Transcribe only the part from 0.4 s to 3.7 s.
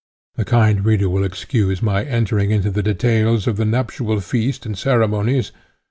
kind reader will excuse my entering into the details of the